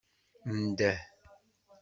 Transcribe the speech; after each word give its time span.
Ndeh. 0.61 0.97